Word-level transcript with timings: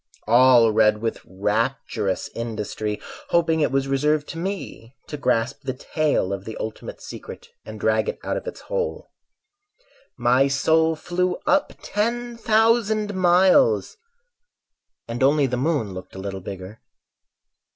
All 0.25 0.71
read 0.71 0.99
with 1.03 1.19
rapturous 1.23 2.27
industry 2.33 2.99
Hoping 3.29 3.59
it 3.59 3.71
was 3.71 3.87
reserved 3.87 4.27
to 4.29 4.39
me 4.39 4.95
To 5.05 5.15
grasp 5.15 5.61
the 5.61 5.75
tail 5.75 6.33
of 6.33 6.43
the 6.43 6.57
ultimate 6.59 6.99
secret, 6.99 7.49
And 7.67 7.79
drag 7.79 8.09
it 8.09 8.17
out 8.23 8.35
of 8.35 8.47
its 8.47 8.61
hole. 8.61 9.11
My 10.17 10.47
soul 10.47 10.95
flew 10.95 11.37
up 11.45 11.73
ten 11.83 12.35
thousand 12.35 13.13
miles 13.13 13.97
And 15.07 15.21
only 15.21 15.45
the 15.45 15.55
moon 15.57 15.93
looked 15.93 16.15
a 16.15 16.19
little 16.19 16.41
bigger. 16.41 16.81